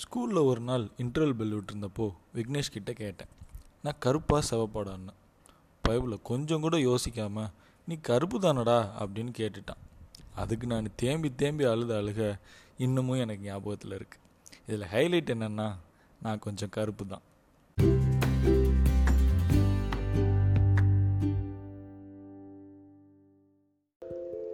ஸ்கூலில் 0.00 0.44
ஒரு 0.44 0.60
நாள் 0.60 0.88
இன்டர்வல் 0.98 1.32
பெல் 1.32 1.54
விட்டுருந்தப்போ 1.54 2.12
விக்னேஷ் 2.34 2.72
கிட்டே 2.72 2.92
கேட்டேன். 2.92 3.26
நான் 3.82 3.94
கருப்பாக 3.98 4.46
செவப்பாடான்னு. 4.50 5.12
பயவில் 5.82 6.22
கொஞ்சம் 6.22 6.60
கூட 6.60 6.76
யோசிக்காமல் 6.76 7.50
நீ 7.86 7.94
கருப்பு 8.00 8.38
தானடா? 8.38 8.78
அப்படின்னு 9.00 9.32
கேட்டுட்டான். 9.38 9.82
அதுக்கு 10.34 10.66
நான் 10.66 10.86
தேம்பி 10.96 11.34
தேம்பி 11.34 11.64
அழுத 11.64 11.94
அழுக 11.94 12.38
இன்னமும் 12.78 13.18
எனக்கு 13.18 13.46
ஞாபகத்தில் 13.46 13.90
இருக்குது 13.90 14.24
இதில் 14.66 14.88
ஹைலைட் 14.92 15.32
என்னென்னா 15.34 15.68
நான் 16.22 16.38
கொஞ்சம் 16.38 16.68
கருப்பு 16.68 17.06
தான். 17.06 17.24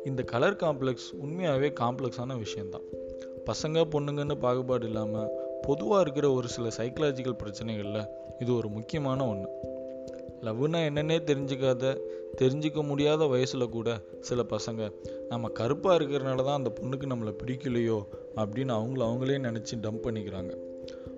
இந்த 0.05 0.23
கலர் 0.23 0.57
காம்ப்ளெக்ஸ் 0.57 1.13
உண்மையாகவே 1.13 1.69
காம்ப்ளெக்ஸான 1.69 2.39
விஷயந்தான் 2.39 2.87
பசங்க 3.47 3.85
பொண்ணுங்கன்னு 3.91 4.35
பாகுபாடு 4.35 4.87
இல்லாமல் 4.87 5.31
பொதுவாக 5.63 6.01
இருக்கிற 6.01 6.33
ஒரு 6.33 6.49
சில 6.49 6.69
சைக்கலாஜிக்கல் 6.77 7.39
பிரச்சனைகளில் 7.45 8.07
இது 8.39 8.55
ஒரு 8.55 8.69
முக்கியமான 8.69 9.27
ஒன்று 9.29 9.51
லவ்னா 10.41 10.81
என்னன்னே 10.81 11.19
தெரிஞ்சுக்காத 11.31 12.01
தெரிஞ்சிக்க 12.39 12.87
முடியாத 12.87 13.25
வயசில் 13.25 13.69
கூட 13.69 14.01
சில 14.21 14.43
பசங்க 14.43 14.93
நம்ம 15.29 15.49
கருப்பாக 15.49 16.05
இருக்கிறனால 16.05 16.45
தான் 16.45 16.57
அந்த 16.57 16.73
பொண்ணுக்கு 16.81 17.11
நம்மளை 17.11 17.35
பிடிக்கலையோ? 17.45 18.07
அப்படின்னு 18.37 18.73
அவங்கள 18.73 19.03
அவங்களே 19.03 19.37
நினச்சி 19.39 19.75
டம்ப் 19.83 20.03
பண்ணிக்கிறாங்க. 20.03 20.57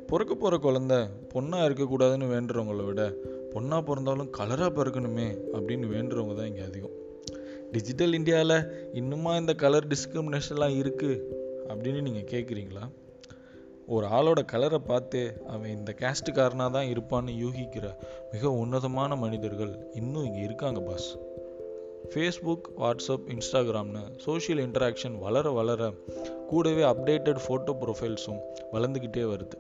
பிறக்க 0.07 0.35
போகிற 0.35 0.57
குழந்த 0.57 1.07
பொண்ணாக 1.35 1.69
இருக்கக்கூடாதுன்னு 1.69 2.29
வேண்டுறவங்கள 2.35 2.85
விட 2.85 3.13
பொண்ணாக 3.51 3.83
பிறந்தாலும் 3.83 4.31
கலராக 4.39 4.71
பிறக்கணுமே 4.71 5.39
அப்படின்னு 5.53 5.87
வேண்டுறவங்க 5.97 6.35
தான் 6.35 6.47
இங்கே 6.47 6.61
அதிகம். 6.61 7.03
டிஜிட்டல் 7.73 8.13
இந்தியாவில் 8.13 8.91
இன்னுமா 8.93 9.37
இந்த 9.37 9.55
கலர் 9.55 9.87
டிஸ்கிரிமினேஷன்லாம் 9.87 10.77
இருக்குது 10.77 11.43
அப்படின்னு 11.69 12.03
நீங்கள் 12.03 12.29
கேட்குறீங்களா 12.31 12.91
ஒரு 13.87 14.07
ஆளோட 14.07 14.45
கலரை 14.45 14.79
பார்த்து 14.79 15.43
அவன் 15.47 15.71
இந்த 15.71 15.95
கேஸ்ட்டுக்காரனாக 15.99 16.71
தான் 16.71 16.87
இருப்பான்னு 16.87 17.33
யூகிக்கிற 17.33 17.95
மிக 18.33 18.51
உன்னதமான 18.51 19.17
மனிதர்கள் 19.17 19.91
இன்னும் 19.95 20.25
இங்கே 20.25 20.39
இருக்காங்க 20.39 20.81
பாஸ் 20.81 21.19
ஃபேஸ்புக் 22.15 22.67
வாட்ஸ்அப் 22.79 23.27
இன்ஸ்டாகிராம்னு 23.29 24.03
சோஷியல் 24.17 24.69
இன்ட்ராக்ஷன் 24.69 25.19
வளர 25.19 25.51
வளர 25.51 25.93
கூடவே 26.47 26.83
அப்டேட்டட் 26.83 27.39
ஃபோட்டோ 27.49 27.75
ப்ரொஃபைல்ஸும் 27.81 28.41
வளர்ந்துக்கிட்டே 28.73 29.23
வருது. 29.23 29.57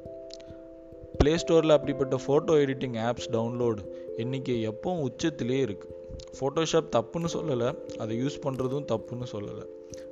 ப்ளே 1.18 1.34
ஸ்டோரில் 1.34 1.70
அப்படிப்பட்ட 1.70 2.16
ஃபோட்டோ 2.16 2.58
எடிட்டிங் 2.58 2.96
ஆப்ஸ் 2.98 3.30
டவுன்லோடு 3.32 3.88
எண்ணிக்கை 4.16 4.68
எப்பவும் 4.68 5.08
உச்சத்திலே 5.10 5.60
இருக்குது 5.64 6.02
ஃபோட்டோஷாப் 6.40 6.92
தப்புன்னு 6.96 7.26
சொல்லலை. 7.32 7.96
அதை 7.96 8.22
யூஸ் 8.22 8.42
பண்ணுறதும் 8.42 8.86
தப்புன்னு 8.92 9.26
சொல்லலை. 9.32 9.66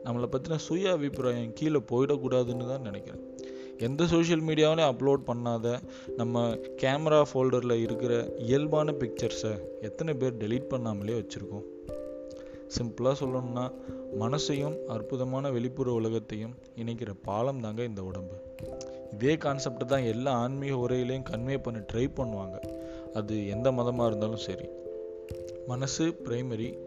நம்மளை 0.05 0.28
பற்றின 0.33 0.56
சுய 0.56 0.91
அபிப்பிராயம் 0.91 1.53
கீழே 1.53 1.78
போயிடக்கூடாதுன்னு 1.78 2.69
தான் 2.69 2.81
நினைக்கிறேன். 2.81 3.31
எந்த 3.78 4.06
சோஷியல் 4.06 4.42
மீடியாவிலையும் 4.42 4.92
அப்லோட் 4.92 5.23
பண்ணாத 5.27 5.78
நம்ம 6.17 6.48
கேமரா 6.83 7.23
ஃபோல்டரில் 7.34 7.80
இருக்கிற 7.80 8.34
இயல்பான 8.39 8.92
பிக்சர்ஸை 8.92 9.58
எத்தனை 9.80 10.14
பேர் 10.14 10.36
டெலீட் 10.36 10.70
பண்ணாமலே 10.70 11.14
வச்சுருக்கோம். 11.20 11.64
சிம்பிளாக 12.78 13.14
சொல்லணும்னா 13.20 13.73
மனசையும் 14.20 14.77
அற்புதமான 14.86 15.50
வெளிப்புற 15.50 15.92
உலகத்தையும் 15.92 16.55
இணைக்கிற 16.77 17.11
பாலம் 17.23 17.61
தாங்க 17.61 17.83
இந்த 17.83 18.03
உடம்பு. 18.03 18.34
இதே 19.12 19.34
கான்செப்டை 19.36 19.84
தான் 19.84 20.03
எல்லா 20.03 20.33
ஆன்மீக 20.33 20.75
உரையிலையும் 20.75 21.28
கன்வே 21.30 21.62
பண்ண 21.62 21.84
ட்ரை 21.92 22.11
பண்ணுவாங்க. 22.17 22.56
அது 23.14 23.48
எந்த 23.48 23.73
மதமாக 23.73 24.08
இருந்தாலும் 24.08 24.36
சரி. 24.36 24.69
மனசு 25.67 26.15
பிரைமரி 26.25 26.79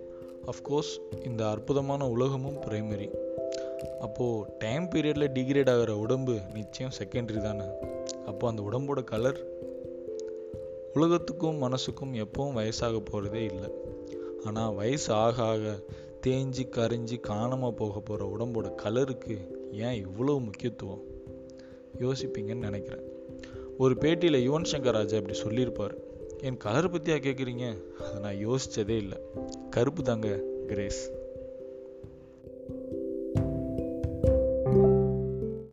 அஃப்கோர்ஸ் 0.46 0.94
இந்த 1.26 1.50
அற்புதமான 1.50 2.10
உலகமும் 2.10 2.56
பிரைமரி 2.56 3.10
அப்போது 4.00 4.50
டைம் 4.58 4.86
பீரியடில் 4.86 5.34
டிகிரேட் 5.34 5.70
ஆகிற 5.70 5.98
உடம்பு 5.98 6.40
நிச்சயம் 6.54 6.92
செகண்டரி 6.98 7.42
தானே. 7.42 7.64
அப்போ 8.26 8.48
அந்த 8.48 8.62
உடம்போட 8.72 9.04
கலர் 9.04 9.40
உலகத்துக்கும் 10.94 11.62
மனசுக்கும் 11.62 12.14
எப்பவும் 12.14 12.56
வயசாக 12.56 13.00
போகிறதே 13.00 13.44
இல்லை. 13.44 13.70
ஆனால் 14.44 14.74
வயசு 14.74 15.14
ஆக 15.14 15.44
ஆக 15.44 15.80
தேஞ்சு 16.28 16.64
கரைஞ்சி 16.70 17.20
காணாமல் 17.20 17.74
போக 17.74 18.00
போகிற 18.00 18.30
உடம்போட 18.38 18.76
கலருக்கு 18.76 19.38
ஏன் 19.72 20.08
இவ்வளோ 20.08 20.44
முக்கியத்துவம்? 20.44 21.04
யோசிப்பீங்கன்னு 22.00 22.68
நினைக்கிறேன். 22.70 23.04
ஒரு 23.78 23.96
பேட்டியில் 23.96 24.52
யுவன் 24.52 24.72
சங்கர் 24.72 24.92
ராஜா 24.92 25.18
இப்படி 25.18 25.38
சொல்லியிருப்பார். 25.38 26.05
என் 26.48 26.58
கலர் 26.58 26.92
பற்றியா 26.92 27.18
கேட்குறீங்க 27.28 27.66
அதை 28.00 28.18
நான் 28.22 28.42
யோசித்ததே 28.48 28.96
இல்லை. 29.04 29.18
கருப்பு 29.70 30.02
தாங்க 30.04 30.28
கிரேஸ் 30.68 31.00